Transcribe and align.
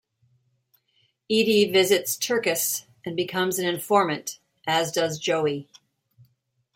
Eadie 1.29 1.71
visits 1.71 2.17
Turkus 2.17 2.87
and 3.05 3.15
becomes 3.15 3.59
an 3.59 3.67
informant, 3.71 4.39
as 4.65 4.91
does 4.91 5.19
Joey. 5.19 5.69